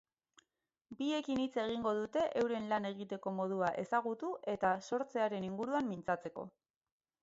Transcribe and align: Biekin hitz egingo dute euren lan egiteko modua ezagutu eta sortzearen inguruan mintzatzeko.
Biekin 1.01 1.41
hitz 1.43 1.53
egingo 1.65 1.91
dute 1.99 2.23
euren 2.41 2.67
lan 2.73 2.89
egiteko 2.93 3.35
modua 3.43 3.71
ezagutu 3.85 4.35
eta 4.57 4.75
sortzearen 4.91 5.51
inguruan 5.53 5.91
mintzatzeko. 5.97 6.53